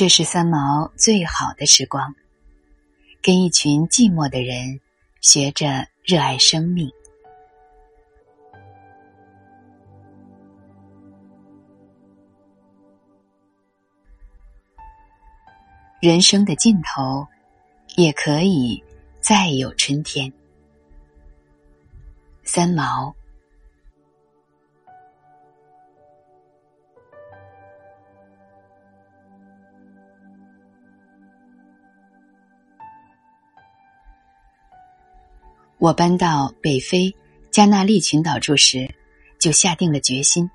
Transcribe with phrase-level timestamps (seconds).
[0.00, 2.14] 这是三毛最好的时光，
[3.20, 4.80] 跟一群寂寞的人
[5.20, 6.90] 学着热爱生命。
[16.00, 17.28] 人生的尽头，
[17.96, 18.82] 也可以
[19.20, 20.32] 再有春天。
[22.42, 23.14] 三毛。
[35.80, 37.16] 我搬到北非
[37.50, 38.94] 加纳利群岛住时，
[39.38, 40.50] 就下定了决心，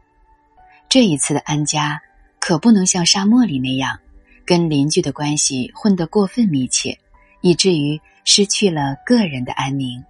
[0.87, 1.99] 这一次的安家
[2.39, 3.99] 可不能像沙漠里那样，
[4.45, 6.99] 跟邻居的关系混得过分密切，
[7.41, 10.03] 以至于失去了个人的安宁。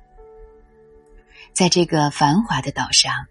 [1.54, 3.26] 在这个繁华的岛上，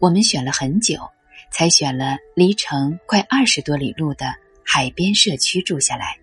[0.00, 1.08] 我们选了很久，
[1.52, 4.34] 才选了离城快二十多里路的
[4.64, 6.18] 海边社区住下来。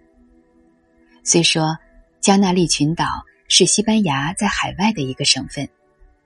[1.24, 1.78] 虽说
[2.20, 3.06] 加纳利群岛。
[3.48, 5.68] 是西班牙在海外的一个省份，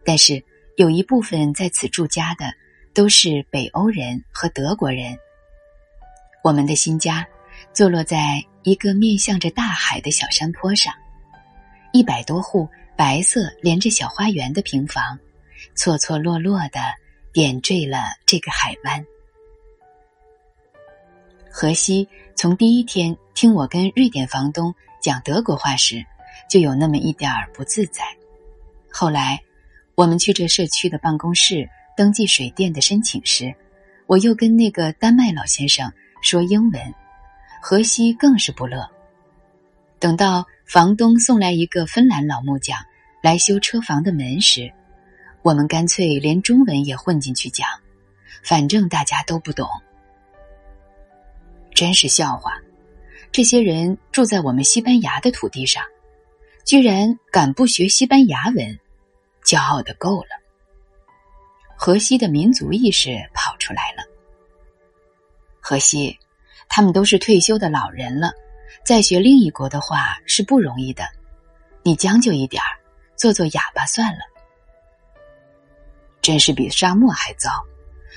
[0.03, 0.43] 但是
[0.75, 2.51] 有一部分在此住家的
[2.93, 5.17] 都是北欧人和德国人。
[6.43, 7.27] 我们的新家
[7.73, 10.91] 坐落在一个面向着大海的小山坡上，
[11.93, 15.19] 一百多户白色连着小花园的平房，
[15.75, 16.79] 错错落落的
[17.31, 19.05] 点缀了这个海湾。
[21.51, 26.03] 荷西从第一天听我跟瑞典房东讲德国话时。
[26.49, 28.03] 就有那么一点儿不自在。
[28.91, 29.41] 后来，
[29.95, 33.53] 我们去这社区的办公室登记水电的申请时，
[34.07, 36.93] 我又跟那个丹麦老先生说英文，
[37.61, 38.89] 荷西更是不乐。
[39.99, 42.77] 等到房东送来一个芬兰老木匠
[43.21, 44.71] 来修车房的门时，
[45.41, 47.67] 我们干脆连中文也混进去讲，
[48.43, 49.67] 反正大家都不懂。
[51.73, 52.53] 真是笑话！
[53.31, 55.83] 这些人住在我们西班牙的土地上。
[56.65, 58.79] 居然敢不学西班牙文，
[59.43, 60.29] 骄傲的够了。
[61.75, 64.03] 河西的民族意识跑出来了。
[65.59, 66.17] 河西，
[66.69, 68.31] 他们都是退休的老人了，
[68.85, 71.03] 再学另一国的话是不容易的。
[71.83, 72.77] 你将就一点儿，
[73.15, 74.19] 做做哑巴算了。
[76.21, 77.49] 真是比沙漠还糟，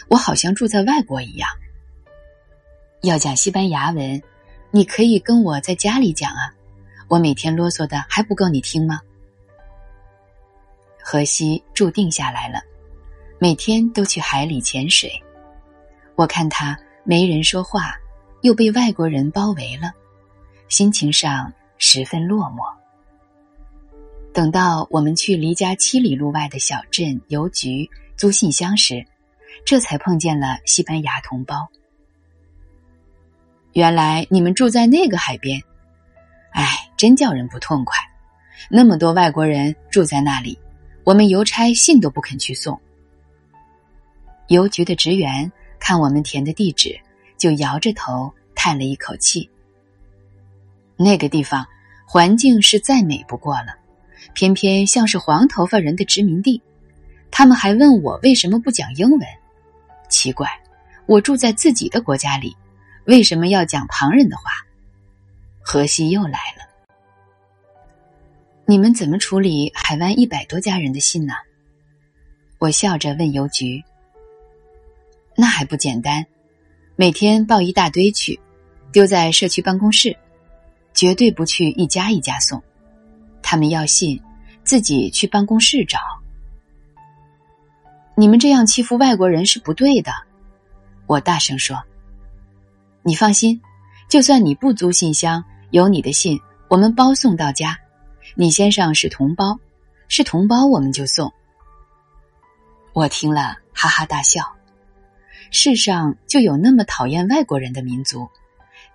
[0.09, 1.49] 我好像住在外国一样。
[3.03, 4.23] 要讲西班牙文，
[4.71, 6.55] 你可以跟我在家里讲啊。
[7.09, 9.01] 我每天啰嗦的还不够你听吗？
[11.07, 12.63] 荷西注定下来了，
[13.39, 15.13] 每天都去海里潜水。
[16.15, 17.95] 我看他没人说话，
[18.41, 19.93] 又被外国人包围了，
[20.69, 22.65] 心情上十分落寞。
[24.33, 29.05] 等到我们去离家七里路外的小镇邮局租信箱时，
[29.67, 31.69] 这才碰见了西班牙同胞。
[33.75, 35.63] 原来你们住在那个海边。
[36.55, 37.99] 哎，真叫人不痛快！
[38.71, 40.57] 那么多外国人住在那里，
[41.03, 42.81] 我们邮差信都不肯去送。
[44.47, 45.51] 邮局的职员
[45.81, 46.97] 看我们填的地址，
[47.37, 49.51] 就摇着头叹了一口气。
[50.97, 51.67] 那个地方
[52.07, 53.75] 环境是再美不过了，
[54.33, 56.63] 偏偏像是黄头发人的殖民地。
[57.33, 59.21] 他们还问我为什么不讲英文？
[60.09, 60.49] 奇怪，
[61.07, 62.57] 我住在自己的国家里，
[63.07, 64.64] 为什么要讲旁人的话？
[65.67, 66.63] 荷西又来了。
[68.67, 71.33] 你们怎么处理海湾一百多家人的信呢？
[72.59, 73.83] 我笑着问邮局。
[75.35, 76.25] 那还不简单，
[76.97, 78.39] 每天抱一大堆去，
[78.93, 80.17] 丢在社区办公室，
[80.93, 82.63] 绝对不去一家一家送。
[83.43, 84.23] 他们要信，
[84.65, 85.99] 自己去办公室找。
[88.15, 90.13] 你们这样欺负外国人是不对的，
[91.07, 91.83] 我大声说。
[93.03, 93.61] 你放心，
[94.09, 95.45] 就算你不租信箱。
[95.75, 97.77] 有你的信，我们包送到家。
[98.37, 99.59] 你先生是同胞，
[100.07, 101.35] 是同胞，我们就送。
[102.93, 104.41] 我听了哈哈大笑。
[105.51, 108.29] 世上就有那么讨厌外国人的民族，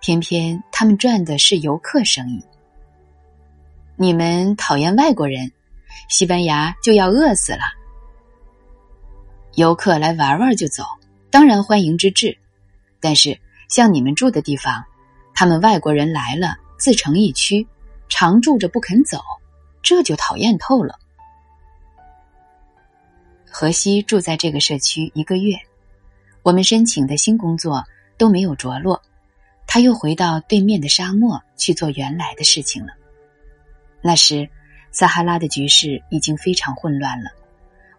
[0.00, 2.42] 偏偏他们赚的是游客生意。
[3.96, 5.52] 你们讨厌外国人，
[6.08, 7.60] 西班牙就要饿死了。
[9.54, 10.82] 游客来玩玩就走，
[11.30, 12.38] 当然欢迎之至。
[13.00, 13.38] 但是
[13.68, 14.82] 像你们住的地方，
[15.34, 16.56] 他们外国人来了。
[16.80, 17.68] 自成一区，
[18.08, 19.20] 常住着不肯走，
[19.82, 20.98] 这就讨厌透了。
[23.44, 25.54] 荷西住在这个社区一个月，
[26.42, 27.84] 我们申请的新工作
[28.16, 29.02] 都没有着落，
[29.66, 32.94] 他又回到对面的沙漠去做原来的事情了。
[34.00, 34.48] 那时，
[34.90, 37.30] 撒哈拉的局势已经非常混乱了，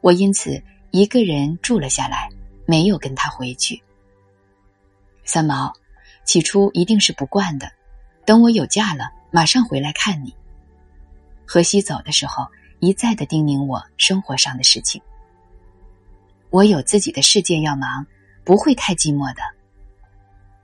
[0.02, 2.28] 我因此一个人住了下来，
[2.66, 3.80] 没有跟他回去。
[5.24, 5.72] 三毛，
[6.26, 7.72] 起初一定是不惯的。
[8.26, 10.36] 等我有假了，马上回来看你。
[11.46, 12.48] 荷西走的时候，
[12.80, 15.02] 一再的叮咛我生活上的事情。
[16.50, 18.06] 我有自己的世界要忙，
[18.44, 19.42] 不会太寂寞的。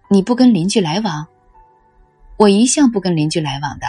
[0.09, 1.27] 你不跟邻居来往？
[2.37, 3.87] 我一向不跟邻居来往的，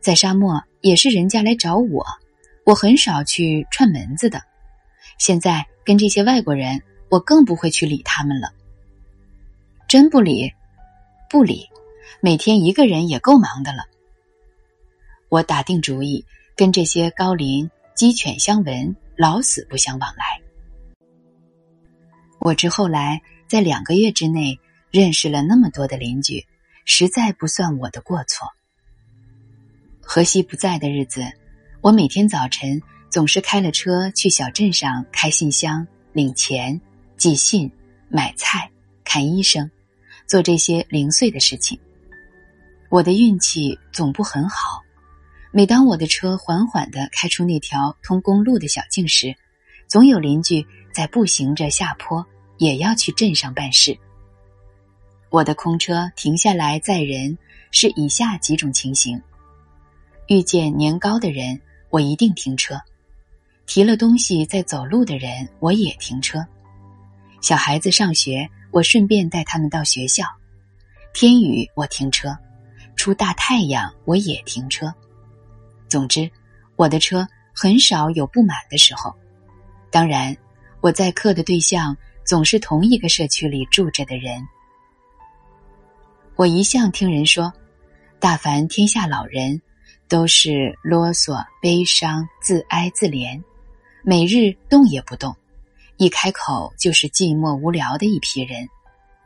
[0.00, 2.04] 在沙漠也是人家来找我，
[2.64, 4.42] 我很少去串门子的。
[5.16, 8.52] 现在跟这些外国人，我更不会去理他们了。
[9.86, 10.52] 真不理，
[11.30, 11.66] 不理，
[12.20, 13.84] 每天一个人也够忙的了。
[15.28, 16.24] 我打定主意，
[16.56, 20.40] 跟这些高邻鸡犬相闻，老死不相往来。
[22.40, 24.58] 我之后来，在两个月之内
[24.90, 26.46] 认识了那么多的邻居，
[26.84, 28.48] 实在不算我的过错。
[30.00, 31.22] 荷西不在的日子，
[31.80, 32.80] 我每天早晨
[33.10, 36.80] 总是开了车去小镇上开信箱、领钱、
[37.16, 37.70] 寄信、
[38.08, 38.70] 买菜、
[39.04, 39.70] 看医生。
[40.26, 41.78] 做这些零碎的事情，
[42.88, 44.82] 我的运气总不很好。
[45.50, 49.34] 每当我的车缓缓的开出那条通公路的小径时，
[49.86, 52.24] 总有邻居在步行着下坡，
[52.56, 53.98] 也要去镇上办事。
[55.30, 57.36] 我的空车停下来载人，
[57.70, 59.20] 是以下几种情形：
[60.26, 62.76] 遇见年高的人，我一定停车；
[63.66, 66.40] 提了东西在走路的人，我也停车；
[67.40, 68.48] 小孩子上学。
[68.70, 70.26] 我顺便带他们到学校，
[71.14, 72.36] 天雨我停车，
[73.08, 74.92] 出大太阳我也停车。
[75.88, 76.30] 总之，
[76.76, 79.16] 我的车很少有不满的时候。
[79.90, 80.36] 当然，
[80.82, 84.46] 我在客的对象总是同一个社区里住着的人。
[86.36, 87.50] 我一向听人说，
[88.20, 89.58] 大凡天下老人，
[90.06, 93.42] 都是啰嗦、悲伤、自哀自怜，
[94.04, 95.34] 每日动也不动。
[95.96, 98.68] 一开口就是寂寞无聊的一批人，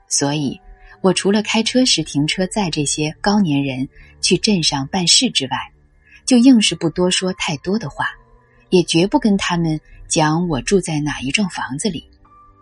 [0.07, 0.61] 所以，
[1.03, 3.89] 我除了开车时停车载这些高年人
[4.21, 5.59] 去镇上办事之外，
[6.25, 8.07] 就硬是不多说太多的话，
[8.71, 12.09] 也绝不跟他们讲我住在哪一幢房子里，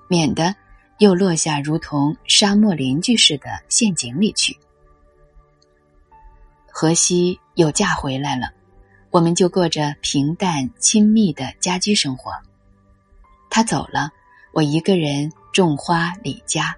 [0.09, 0.57] 免得
[0.99, 4.59] 又落下如同沙漠邻居似的陷阱里去。
[6.73, 8.51] 荷西有假回来了，
[9.11, 12.33] 我们就过着平淡亲密的家居生活。
[13.51, 14.11] 他走了，
[14.55, 16.75] 我一个人种花理家，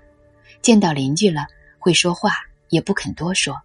[0.62, 1.46] 见到邻居了
[1.78, 2.30] 会说话，
[2.68, 3.60] 也不肯多说，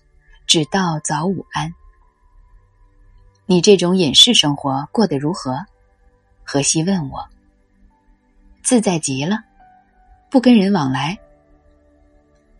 [0.47, 1.73] 只道早午安。
[3.45, 5.65] 你这种隐士生活过得如何？
[6.44, 7.25] 荷西问我。
[8.63, 9.38] 自在极了，
[10.29, 11.17] 不跟人往来。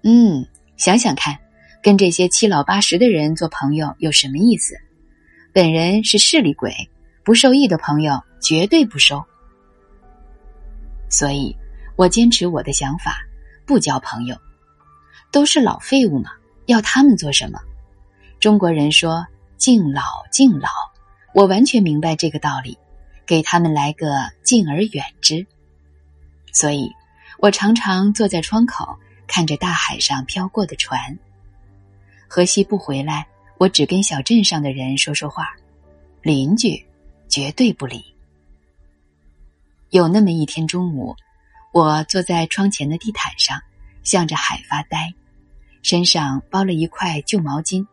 [0.04, 0.48] 嗯，
[0.78, 1.38] 想想看，
[1.82, 4.80] 跟这些七老八十的人做朋友有什么意思？
[5.52, 6.90] 本人是势利鬼，
[7.26, 9.26] 不受益的朋友绝对不收。
[11.10, 11.58] 所以，
[11.98, 13.18] 我坚持我的想法，
[13.68, 14.36] 不交朋友，
[15.30, 16.32] 都是老废物嘛，
[16.68, 17.60] 要他们做什么？
[18.40, 19.28] 中国人说
[19.58, 20.70] 敬老敬老，
[21.34, 22.78] 我完全明白这个道理，
[23.26, 24.08] 给他们来个
[24.42, 25.46] 敬而远之。
[26.54, 26.90] 所以，
[27.40, 28.98] 我常常坐在窗口，
[29.28, 31.20] 看着大海上飘过的船。
[32.30, 33.28] 荷西不回来，
[33.58, 35.50] 我只跟小镇上的人说说话，
[36.22, 36.84] 邻居
[37.28, 38.16] 绝对不理。
[39.90, 41.16] 有那么一天中午，
[41.78, 43.62] 我坐在窗前的地毯上，
[44.02, 45.14] 向着海发呆，
[45.84, 47.86] 身上包了一块旧毛巾，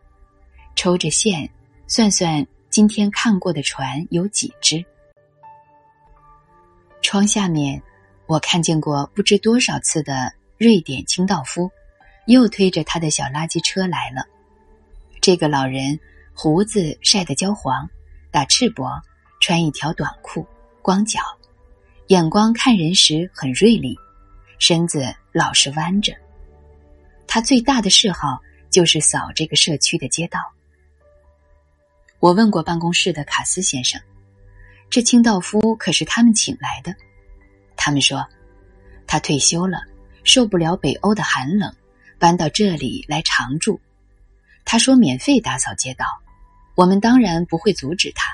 [0.75, 1.51] 抽着线，
[1.87, 4.83] 算算今天看过的船有几只。
[7.03, 7.83] 窗下面，
[8.25, 11.71] 我看见过不知多少次的瑞典清道夫，
[12.25, 14.25] 又推着他的小垃圾车来了。
[15.21, 16.01] 这个老人
[16.33, 17.87] 胡子晒得焦黄，
[18.31, 18.99] 打赤膊，
[19.43, 20.47] 穿一条短裤，
[20.81, 21.21] 光脚。
[22.09, 23.99] 眼光看人时很锐利，
[24.59, 26.13] 身子老是弯着。
[27.27, 30.39] 他最大的嗜好就是扫这个社区的街道。
[32.21, 33.99] 我问过办公室的卡斯先生，
[34.91, 36.95] 这清道夫可是他们请来的。
[37.75, 38.23] 他们说，
[39.07, 39.79] 他退休了，
[40.25, 41.75] 受不了北欧的寒冷，
[42.19, 43.81] 搬到这里来常住。
[44.67, 46.05] 他说免费打扫街道，
[46.75, 48.31] 我们当然不会阻止他。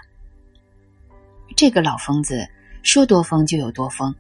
[1.55, 2.51] 这个老疯子。
[2.83, 4.15] 说多疯就有多疯，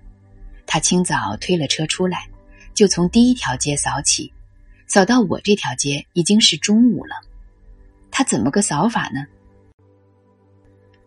[0.66, 2.28] 他清早推了车出来，
[2.74, 4.32] 就从第一条街扫起，
[4.86, 7.16] 扫到我这条街已经是中午了。
[8.10, 9.26] 他怎么个扫法呢？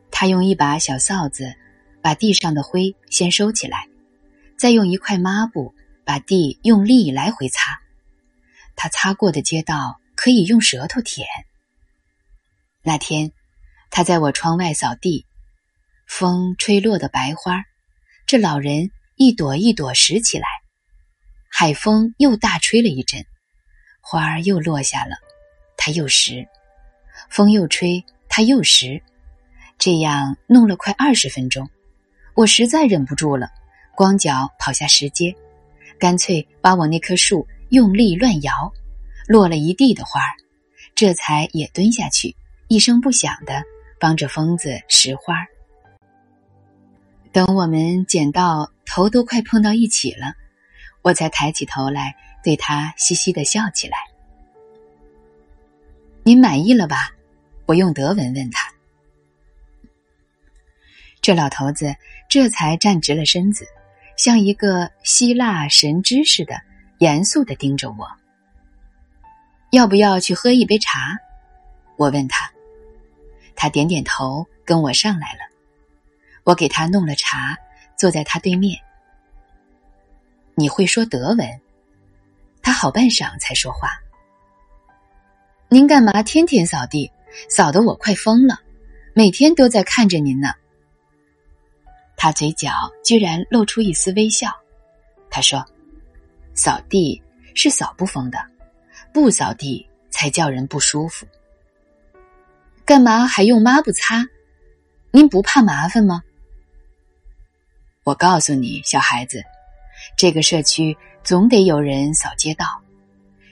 [0.10, 1.54] 他用一把小扫子
[2.02, 3.88] 把地上的灰先收起来，
[4.58, 7.80] 再用一块抹布把地用力来回擦。
[8.76, 11.28] 他擦过的街道可以用舌头舔。
[12.82, 13.32] 那天，
[13.92, 15.26] 他在我窗外扫地。
[16.08, 17.64] 风吹落的白花，
[18.26, 20.48] 这老人一朵一朵拾起来。
[21.50, 23.26] 海风又大吹了一阵，
[24.02, 25.16] 花儿又落下了。
[25.78, 26.46] 他又拾；
[27.30, 29.02] 风又吹，他又拾。
[29.78, 31.70] 这样弄了快二十分钟，
[32.36, 33.50] 我实在忍不住了，
[33.96, 35.36] 光脚跑下石阶，
[36.00, 38.72] 干脆把我那棵树用力乱摇，
[39.28, 40.36] 落了一地的花儿，
[40.96, 42.36] 这才也蹲下去，
[42.68, 43.64] 一声不响的
[44.00, 45.48] 帮着疯子拾花儿。
[47.34, 50.36] 等我们捡到头都快碰到一起了，
[51.02, 53.98] 我才抬起头来对他嘻嘻的笑起来。
[56.22, 57.12] 您满意了吧？
[57.66, 58.72] 我用德文问他。
[61.22, 61.96] 这老头子
[62.30, 63.66] 这才站直了身子，
[64.16, 66.62] 像一个希腊神知似的，
[67.00, 68.08] 严肃的盯着我。
[69.72, 71.18] 要不要去喝一杯茶？
[71.98, 72.52] 我问他。
[73.56, 75.40] 他点点头，跟我上来了。
[76.44, 77.58] 我给他弄了茶，
[77.98, 78.80] 坐在他对面。
[80.56, 81.62] 你会说德文？
[82.62, 83.90] 他好半晌才说话。
[85.70, 87.12] 您干嘛天天扫地？
[87.50, 88.60] 扫得我快疯了，
[89.14, 90.50] 每天都在看着您呢。
[92.16, 92.70] 他嘴角
[93.04, 94.52] 居然露出一丝微笑，
[95.32, 95.66] 他说
[96.54, 97.20] ：“扫地
[97.56, 98.38] 是扫不疯的，
[99.12, 101.26] 不扫地才叫人不舒服。
[102.86, 104.24] 干嘛还用抹布擦？
[105.10, 106.22] 您不怕麻烦吗？”
[108.04, 109.44] 我告诉你，小孩子，
[110.18, 112.66] 这个社区总得有人扫街道。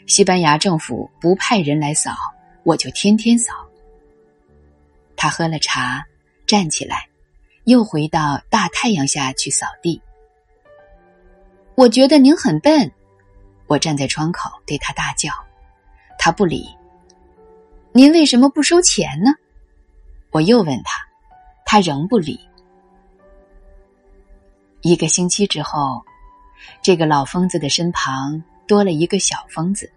[0.07, 2.11] 西班牙政府不派人来扫，
[2.63, 3.53] 我就天天扫。
[5.15, 6.05] 他喝了茶，
[6.45, 7.07] 站起来。
[7.65, 10.01] 又回到大太阳下去扫地。
[11.75, 12.91] 我觉得您很笨，
[13.67, 15.31] 我站在窗口对他大叫，
[16.17, 16.67] 他不理。
[17.93, 19.31] 您为什么不收钱呢？
[20.31, 21.07] 我又问他，
[21.63, 22.39] 他仍不理。
[24.81, 26.03] 一个星期之后，
[26.81, 29.91] 这个老疯子的身旁多了一个小疯子。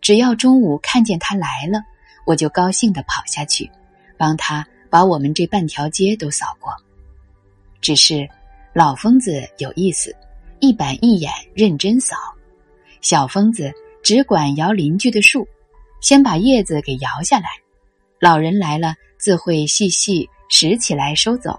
[0.00, 1.82] 只要中午看见他来了，
[2.24, 3.70] 我就高兴的跑下去，
[4.16, 4.66] 帮他。
[4.90, 6.70] 把我们这半条街都扫过，
[7.80, 8.28] 只是
[8.74, 10.14] 老疯子有意思，
[10.60, 12.14] 一板一眼认真扫；
[13.00, 13.72] 小疯子
[14.02, 15.48] 只管摇邻居的树，
[16.02, 17.48] 先把叶子给摇下来。
[18.20, 21.58] 老人来了，自会细细拾起来收走。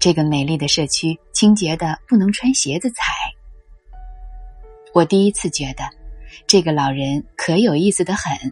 [0.00, 3.12] 这个美丽的社区清洁的不能穿鞋子踩。
[4.94, 5.84] 我第一次觉得，
[6.46, 8.50] 这个老人可有意思的很，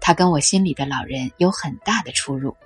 [0.00, 2.56] 他跟我心里的老人有很大的出入。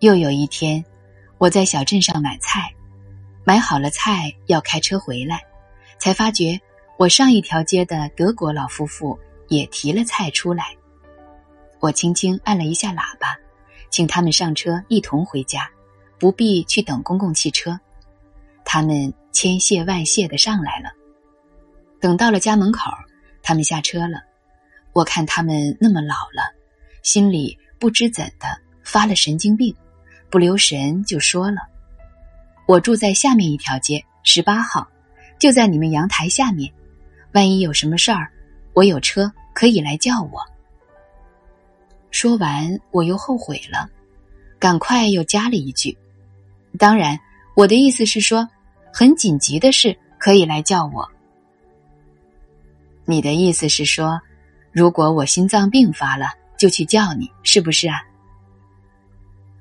[0.00, 0.84] 又有一天，
[1.38, 2.74] 我在小镇上买菜，
[3.44, 5.40] 买好了菜要开车回来，
[6.00, 6.60] 才发觉
[6.98, 10.76] 我上一条街的德国老夫妇也提了菜出来。
[11.80, 13.36] 我轻轻按了一下喇叭，
[13.90, 15.68] 请他们上车一同回家，
[16.18, 17.78] 不必去等公共汽车。
[18.64, 20.90] 他们千谢万谢的上来了。
[22.00, 22.90] 等到了家门口，
[23.42, 24.22] 他们下车了。
[24.92, 26.42] 我看他们那么老了，
[27.02, 28.48] 心里不知怎的
[28.82, 29.74] 发了神经病。
[30.28, 31.58] 不留神就说了
[32.66, 34.88] ：“我住在下面一条街，十八号，
[35.38, 36.72] 就在你们阳台下面。
[37.32, 38.28] 万一有什么事儿，
[38.72, 40.44] 我有车可以来叫我。”
[42.18, 43.90] 说完，我又后悔了，
[44.58, 45.94] 赶快又加了一句
[46.78, 47.20] ：“当然，
[47.54, 48.48] 我的意思是说，
[48.90, 51.06] 很紧急的事可以来叫我。”
[53.04, 54.18] 你的意思是说，
[54.72, 58.00] 如果我心脏病发了，就去叫你，是不是啊？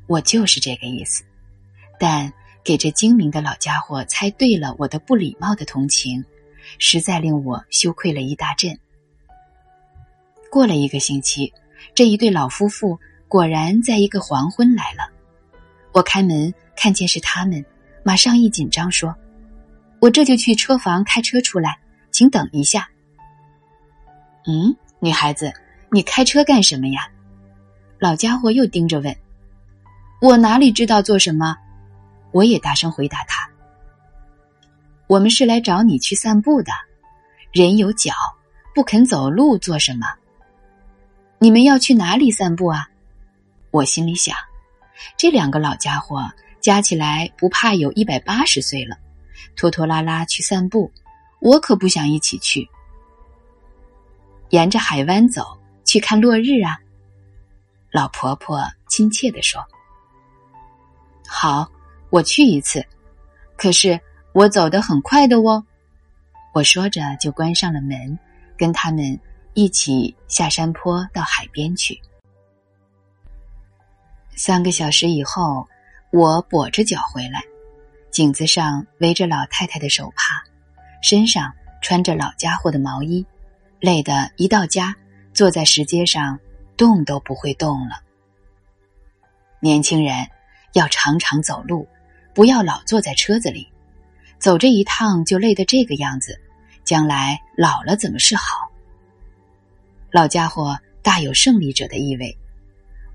[0.07, 1.25] 我就是这个意思，
[1.99, 2.31] 但
[2.63, 6.23] 给这精明的老家伙猜对了我的不礼貌的同情，
[6.79, 8.79] 实在令我羞愧了一大阵。
[10.49, 11.51] 过了一个星期，
[11.95, 12.99] 这一对老夫妇
[13.29, 15.09] 果然在一个黄昏来了。
[15.93, 17.65] 我开门看见是他们，
[18.03, 19.15] 马上一紧张说
[20.01, 21.79] ：“我这就去车房开车出来，
[22.11, 22.89] 请等一下。”
[24.45, 25.53] 嗯，女孩子，
[25.89, 27.07] 你开车干什么呀？
[27.97, 29.15] 老家伙又盯着问。
[30.21, 31.55] 我哪里知道做什么？
[32.31, 33.49] 我也大声回答他
[35.07, 36.73] ：“我们是来找你去散步的。
[37.53, 38.11] 人有脚，
[38.73, 40.05] 不肯走路，做什么？
[41.39, 42.87] 你们要去哪里散步啊？”
[43.71, 44.35] 我心里想：
[45.17, 48.97] 这两个老家伙加起来不怕有一百八十岁了，
[49.55, 50.91] 拖拖拉拉去散步，
[51.39, 52.67] 我可不想一起去。
[54.49, 56.79] 沿着海湾走去看落日啊！
[57.91, 59.61] 老婆婆亲切地说。
[61.27, 61.69] 好，
[62.09, 62.85] 我去一次。
[63.57, 63.99] 可是
[64.33, 65.65] 我走得很快的哦。
[66.53, 68.17] 我说着就关上了门，
[68.57, 69.19] 跟他们
[69.55, 71.99] 一起下山坡到海边去。
[74.35, 75.65] 三个小时以后，
[76.11, 77.41] 我跛着脚回来，
[78.11, 80.43] 颈子上围着老太太的手帕，
[81.01, 83.25] 身上穿着老家伙的毛衣，
[83.79, 84.93] 累得一到家
[85.33, 86.37] 坐在石阶上
[86.75, 88.01] 动都不会动了。
[89.61, 90.27] 年轻人
[90.73, 91.87] 要常常走路，
[92.33, 93.71] 不要老坐在车子里，
[94.37, 96.37] 走这一趟就累得这个样子，
[96.83, 98.69] 将来老了怎么是好？
[100.15, 102.37] 老家伙大有胜利者的意味，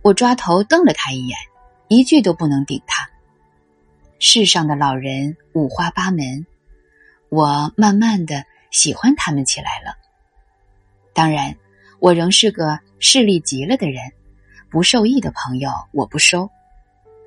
[0.03, 1.39] 我抓头瞪了他一眼，
[1.89, 3.09] 一句都不能顶他。
[4.19, 6.45] 世上的老人五花八门，
[7.31, 9.97] 我慢慢的喜欢他们起来了。
[11.15, 11.57] 当然，
[12.01, 14.13] 我仍是个势利极了的人，
[14.69, 16.51] 不受益的朋友我不收，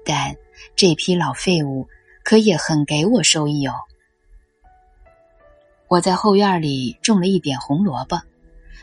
[0.05, 0.35] 但
[0.75, 1.87] 这批老废物
[2.23, 3.73] 可也很给我收益哦。
[5.87, 8.21] 我在后院里种了一点红萝卜，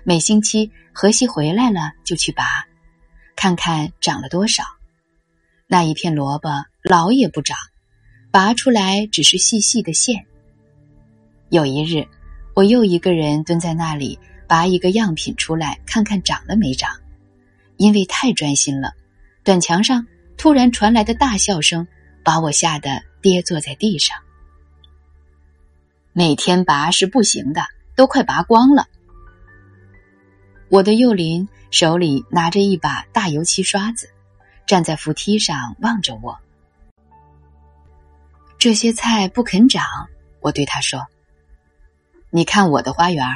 [0.05, 2.45] 每星期荷西回来了就去拔，
[3.37, 4.65] 看看长了多少。
[5.67, 6.49] 那一片萝卜
[6.83, 7.57] 老也不长。
[8.33, 10.25] 拔出来只是细细的线。
[11.49, 12.07] 有一日，
[12.55, 16.91] 我又一个人蹲在那里拔一个样品出来，看看长了没长。
[17.77, 18.93] 因为太专心了，
[19.43, 21.89] 短墙上突然传来的大笑声
[22.23, 24.17] 把我吓得跌坐在地上。
[26.13, 27.63] 每天拔是不行的，
[27.97, 28.87] 都快拔光了。
[30.71, 34.09] 我的幼林手里拿着一把大油漆刷子，
[34.69, 36.39] 站在扶梯上望着我。
[38.57, 39.85] 这些菜不肯长，
[40.39, 41.05] 我对他说
[42.31, 43.27] ：“你看我的花园。”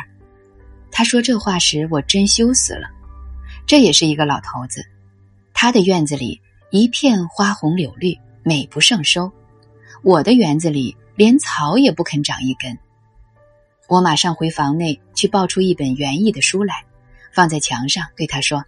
[0.93, 2.89] 他说这话时，我真羞死了。
[3.67, 4.87] 这也是一个老头子，
[5.53, 9.33] 他的院子里一片花红柳绿，美不胜收。
[10.05, 12.79] 我的园子里连草也不肯长一根。
[13.89, 16.85] 我马上回房内去抱出一本园艺的书来，
[17.35, 18.65] 放在墙上，对他说：“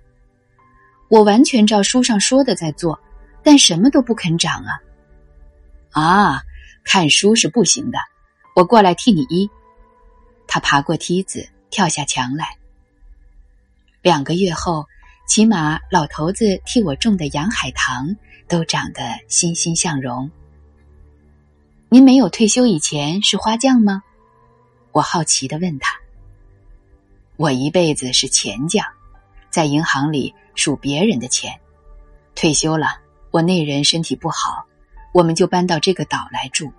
[1.08, 3.00] 我完全照书上说的在做，
[3.42, 4.80] 但什么都不肯长啊。”
[5.92, 6.42] 啊，
[6.84, 7.98] 看书是不行的，
[8.54, 9.48] 我过来替你医。
[10.46, 12.58] 他爬过梯子，跳下墙来。
[14.02, 14.86] 两个月后，
[15.26, 20.30] 起码老头子替我种的洋海棠都长得欣欣向荣。
[21.88, 24.02] 您没有退休以前是花匠吗？
[24.92, 25.96] 我好奇的问他。
[27.36, 28.84] 我一辈子是钱匠，
[29.50, 31.60] 在银行里数别人的钱。
[32.34, 32.98] 退休了，
[33.30, 34.66] 我那人身体不好。
[35.12, 36.70] 我们就搬到这个岛来住。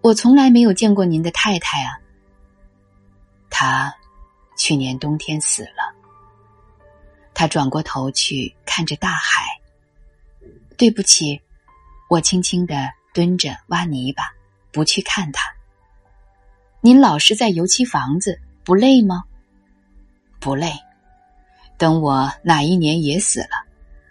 [0.00, 1.98] 我从来没有见过您的太太啊。
[3.50, 3.94] 她
[4.56, 5.94] 去年冬天死了。
[7.34, 9.42] 他转过头去看着大海。
[10.76, 11.40] 对不起，
[12.08, 14.24] 我轻轻的蹲着挖泥巴，
[14.72, 15.42] 不去看他。
[16.80, 19.24] 您老是在油漆房子，不累吗？
[20.38, 20.70] 不累。
[21.78, 23.64] 等我哪一年也死了，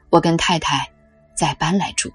[0.09, 0.91] 我跟太太
[1.35, 2.11] 再搬来住。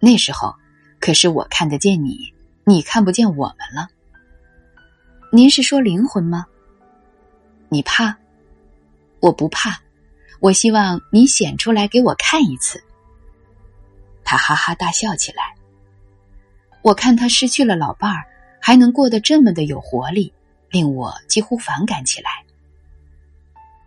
[0.00, 0.54] 那时候，
[0.98, 2.32] 可是我看得见你，
[2.64, 3.88] 你看不见我们了。
[5.30, 6.46] 您是说灵魂吗？
[7.68, 8.16] 你怕？
[9.20, 9.78] 我不怕。
[10.40, 12.82] 我希望你显出来给我看一次。
[14.24, 15.54] 他哈哈大笑起来。
[16.80, 18.24] 我看他失去了老伴儿，
[18.62, 20.32] 还能过得这么的有活力，
[20.70, 22.30] 令我几乎反感起来。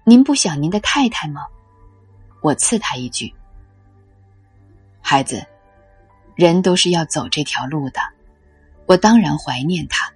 [0.04, 1.46] 您不想您的太太吗？
[2.42, 3.34] 我刺他一句。
[5.02, 5.46] 孩子。
[6.36, 8.00] 人都是要走这条路的，
[8.86, 10.10] 我当然怀念他，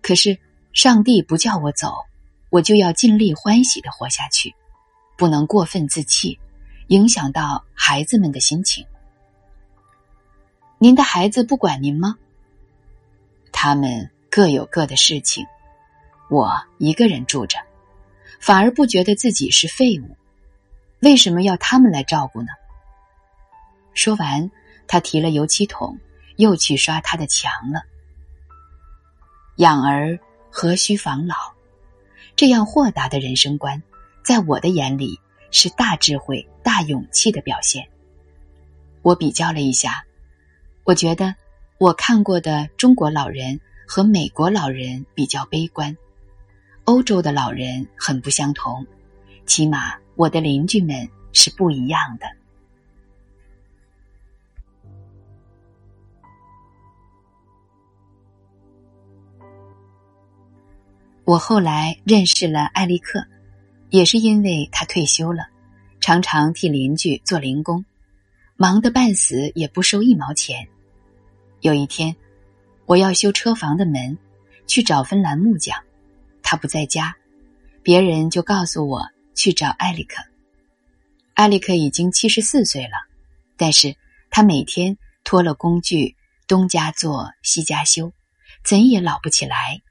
[0.00, 0.38] 可是
[0.72, 1.96] 上帝不叫我走，
[2.48, 4.54] 我就要尽力欢喜的活下去，
[5.16, 6.38] 不能过分自弃，
[6.86, 8.86] 影响到孩子们的心情。
[10.78, 12.14] 您的孩子不管您吗？
[13.50, 15.44] 他们各有各的事情，
[16.30, 17.58] 我一个人住着，
[18.40, 20.16] 反而不觉得自己是废物，
[21.00, 22.48] 为什么要他们来照顾呢？
[23.94, 24.50] 说完。
[24.90, 25.98] 他提了油漆桶，
[26.36, 27.82] 又去刷他的墙了。
[29.56, 30.18] 养儿
[30.50, 31.34] 何须防老，
[32.34, 33.82] 这样豁达的人生观，
[34.24, 37.86] 在我的眼里是大智慧、大勇气的表现。
[39.02, 40.06] 我比较了一下，
[40.84, 41.34] 我觉得
[41.76, 45.94] 我看过的中国老人和美国老人比较悲观，
[46.88, 48.86] 欧洲的老人很不相同，
[49.44, 52.26] 起码我的邻居们是不一样的。
[61.24, 63.22] 我后来认识了艾利克，
[63.90, 65.46] 也是因为他退休了，
[66.00, 67.84] 常常替邻居做零工，
[68.56, 70.66] 忙得半死也不收一毛钱。
[71.60, 72.16] 有一天，
[72.86, 74.16] 我要修车房的门，
[74.66, 75.78] 去找芬兰木匠，
[76.50, 77.14] 他不在家，
[77.82, 80.24] 别人就告诉我去找艾利克。
[81.34, 82.92] 艾利克已经七十四岁了，
[83.58, 83.96] 但是
[84.30, 88.14] 他每天拖了工具东家做西家修，
[88.64, 89.82] 怎也老不起来。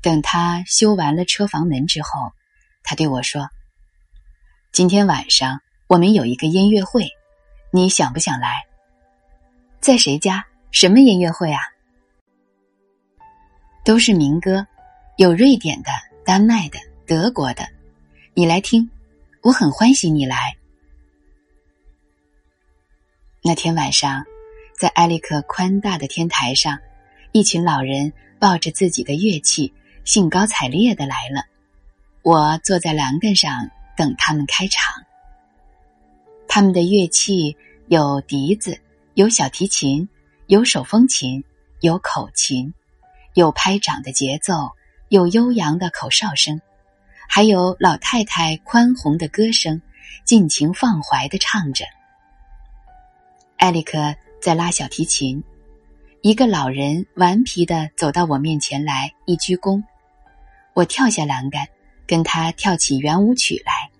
[0.00, 2.30] 等他修完了车房门之后，
[2.84, 3.50] 他对我说
[4.70, 7.08] ：“今天晚上我们有一个音乐会，
[7.72, 8.64] 你想不想来？
[9.80, 10.46] 在谁家？
[10.70, 11.58] 什么音乐会啊？
[13.86, 14.66] 都是民歌，
[15.16, 15.90] 有瑞典的、
[16.24, 17.64] 丹麦的、德国的。
[18.34, 18.90] 你来听，
[19.42, 20.56] 我很欢喜你来。”
[23.44, 24.24] 那天晚上，
[24.76, 26.80] 在埃利克宽大的天台上，
[27.30, 29.72] 一群老人抱着自己的乐器。
[30.04, 31.44] 兴高采烈的来了，
[32.22, 34.94] 我坐在栏杆上等他们开场。
[36.48, 38.80] 他们的乐器有笛子，
[39.14, 40.08] 有小提琴，
[40.48, 41.44] 有手风琴，
[41.80, 42.72] 有口琴，
[43.36, 44.70] 有拍掌的节奏，
[45.10, 46.58] 有悠扬的口哨声，
[47.28, 49.82] 还有老太太宽宏的歌声，
[50.24, 51.84] 尽情放怀的唱着。
[53.58, 55.44] 艾利克在拉小提琴，
[56.22, 59.82] 一个老人顽皮的走到我面前来，一鞠躬。
[60.72, 61.68] 我跳下栏杆，
[62.06, 63.90] 跟他跳起圆舞曲来。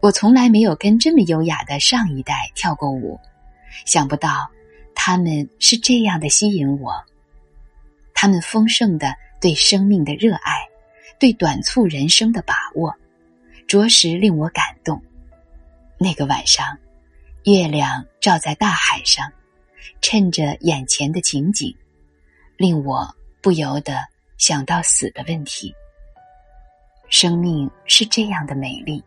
[0.00, 3.18] 我从来没有跟这么优雅的上一代跳过舞，
[3.86, 4.50] 想不到
[4.94, 7.02] 他们是这样的吸引我。
[8.16, 10.54] 他们丰盛的对生命的热爱，
[11.20, 12.92] 对短促人生的把握，
[13.68, 15.00] 着实令我感动。
[15.98, 16.76] 那个晚上，
[17.44, 19.30] 月亮照在大海上，
[20.00, 21.76] 趁着眼前的情景，
[22.56, 23.96] 令我不由得。
[24.38, 25.74] 想到死的问题，
[27.08, 29.02] 生命是这样的美丽，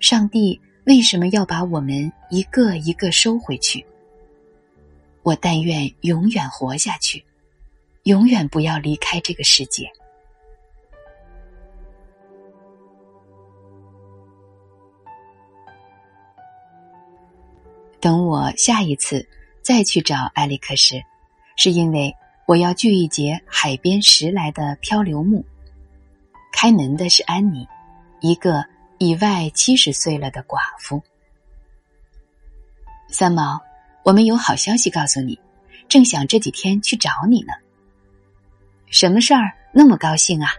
[0.00, 3.84] 上帝为什么要把我们一个一个收回去？
[5.22, 7.22] 我但愿永远活下去，
[8.04, 9.90] 永远不要离开这个世界。
[18.00, 19.28] 等我下一次
[19.62, 21.02] 再去找埃里克时，
[21.56, 22.14] 是因为。
[22.46, 25.44] 我要锯一节海边拾来的漂流木。
[26.52, 27.68] 开门的是安妮，
[28.20, 28.64] 一个
[28.98, 31.00] 已外七十岁了的寡妇。
[33.08, 33.60] 三毛，
[34.02, 35.38] 我们有好消息告诉你，
[35.88, 37.52] 正想这几天去找你呢。
[38.90, 40.50] 什么事儿那么高兴啊？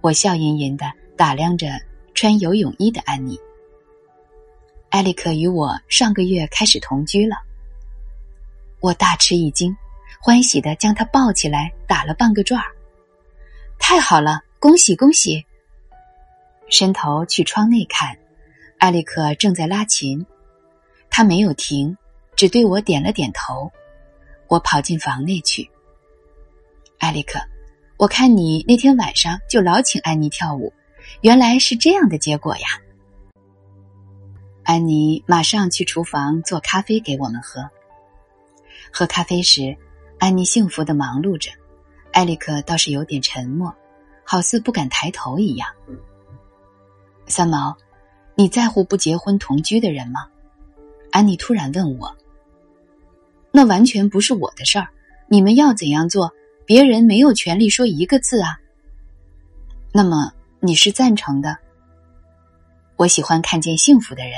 [0.00, 1.68] 我笑吟吟的打量着
[2.12, 3.38] 穿游泳衣的安妮。
[4.88, 7.36] 艾利克与我上个月开始同居了。
[8.80, 9.74] 我大吃一惊。
[10.22, 12.66] 欢喜的将他抱起来，打了半个转儿。
[13.78, 15.46] 太好了，恭喜恭喜！
[16.68, 18.18] 伸头去窗内看，
[18.78, 20.26] 艾利克正在拉琴，
[21.08, 21.96] 他没有停，
[22.36, 23.72] 只对我点了点头。
[24.48, 25.70] 我跑进房内去。
[27.00, 27.40] 艾利克，
[27.96, 30.70] 我看你那天晚上就老请安妮跳舞，
[31.22, 32.66] 原来是这样的结果呀！
[34.64, 37.68] 安妮马上去厨房做咖啡给我们喝。
[38.92, 39.76] 喝咖啡时。
[40.18, 41.50] 安妮幸福的忙碌着，
[42.12, 43.74] 艾利克倒是有点沉默，
[44.22, 45.66] 好似不敢抬头一样。
[47.24, 47.74] 三毛，
[48.34, 50.26] 你在乎不结婚同居的人吗？
[51.10, 52.14] 安妮突然问我。
[53.50, 54.88] 那完全不是我的事儿，
[55.26, 56.30] 你们要怎样做，
[56.70, 58.56] 别人没有权利说一个字啊。
[59.92, 61.58] 那么你是赞成的？
[62.94, 64.34] 我喜欢看见幸福的人，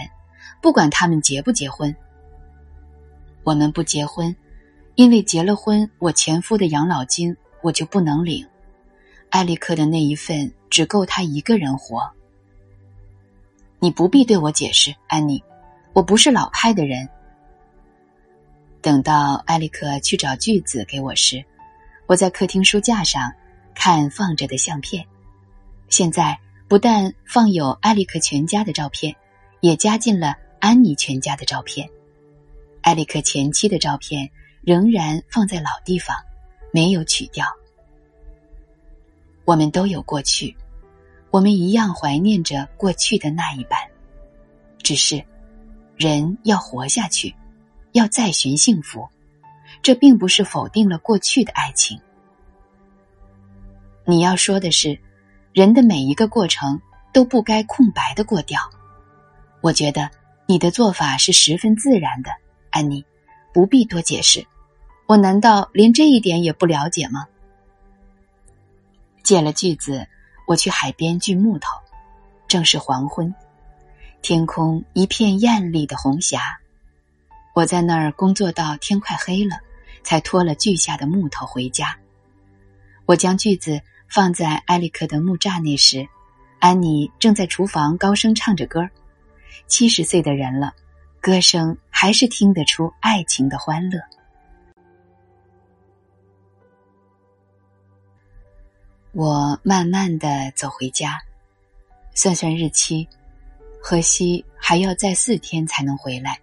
[0.62, 1.95] 不管他们结不结婚。
[3.45, 4.35] 我们不结婚。
[4.95, 8.49] 因为结了婚，我前夫的养老金我就不能领，
[9.29, 12.11] 艾利克的那一份只够他一个人活。
[13.79, 15.45] 你不必对我解释，安妮，
[15.92, 17.07] 我不是老派的人。
[18.81, 21.45] 等到艾利克去找句子给我时，
[22.06, 23.32] 我在客厅书架上
[23.74, 25.06] 看放着的相片，
[25.88, 26.38] 现在
[26.68, 29.14] 不但放有艾利克全家的照片，
[29.60, 31.88] 也加进了安妮全家的照片，
[32.82, 34.30] 艾利克前妻的照片。
[34.64, 36.16] 仍然放在老地方，
[36.72, 37.44] 没有取掉。
[39.44, 40.56] 我们都有过去，
[41.32, 43.76] 我们一样怀念着过去的那一半。
[44.78, 45.20] 只是，
[45.96, 47.34] 人要活下去，
[47.90, 49.08] 要再寻幸福，
[49.83, 52.01] 这并不是否定了过去的爱情。
[54.05, 54.99] 你要说的是，
[55.53, 56.81] 人的每一个过程
[57.12, 58.61] 都不该空白的过掉。
[59.61, 60.11] 我觉得
[60.47, 62.31] 你的做法是十分自然的，
[62.71, 63.05] 安妮，
[63.53, 64.47] 不必多解释。
[65.07, 67.27] 我难道连这一点也不了解吗？
[69.23, 70.07] 借了锯子，
[70.47, 71.68] 我去海边锯木头。
[72.49, 73.35] 正是黄昏，
[74.21, 76.59] 天空一片艳丽的红霞。
[77.55, 79.61] 我在那儿工作到天快黑了，
[80.02, 81.96] 才拖了锯下的木头回家。
[83.06, 86.06] 我将锯子放在埃里克的木栅那时，
[86.60, 88.88] 安妮正在厨房高声唱着歌。
[89.66, 90.72] 七十岁的人了，
[91.20, 94.00] 歌声还是听得出爱情的欢乐。
[99.12, 101.18] 我慢慢的走回家，
[102.14, 103.06] 算算日期，
[103.80, 106.38] 荷西还要再四天才能回来。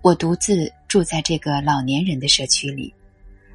[0.00, 2.94] 我独自住在这个老年人的社区里，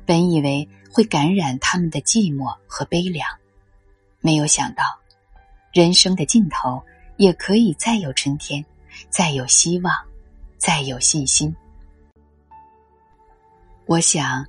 [0.07, 3.29] 本以为会感染他们的寂寞和悲凉，
[4.21, 4.83] 没有想到，
[5.71, 6.81] 人生的尽头
[7.15, 8.65] 也可以再有春天，
[9.11, 9.93] 再有希望，
[10.57, 11.55] 再有信心。
[13.85, 14.47] 我想。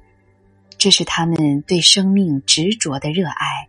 [0.78, 3.68] 这是他们对生命执着的热爱，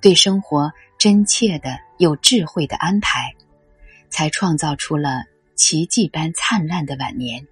[0.00, 3.34] 对生活真切的、有智慧的安排，
[4.08, 5.24] 才创造出了
[5.54, 7.46] 奇迹般灿烂的晚年。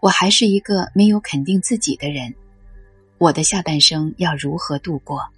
[0.00, 2.34] 我还是一个没有肯定自己的人，
[3.18, 5.28] 我的下半生要如何度过？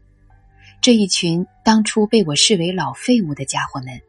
[0.81, 4.01] 这一群当初被我视为老废物的家伙们，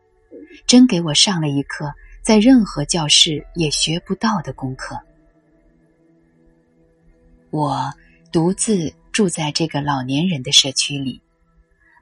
[0.66, 5.00] 真给我上了一课在任何教室也学不到的功课。
[7.50, 7.94] 我。
[8.32, 11.22] 独自住在这个老年人的社区里，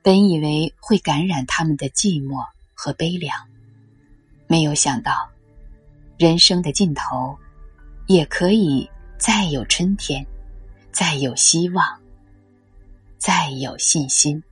[0.01, 3.37] 本以为会感染他们的寂寞和悲凉，
[4.47, 5.29] 没有想到，
[6.17, 7.37] 人生的尽头
[8.11, 10.25] 也可以再有春天，
[10.91, 11.97] 再有希望，
[13.17, 14.43] 再有信心。